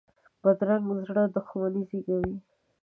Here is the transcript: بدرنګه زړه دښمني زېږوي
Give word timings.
بدرنګه 0.41 0.95
زړه 1.07 1.23
دښمني 1.35 1.81
زېږوي 1.89 2.35